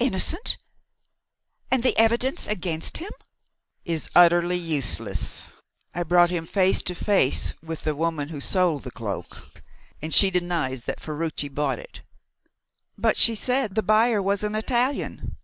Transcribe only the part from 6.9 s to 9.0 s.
face with the woman who sold the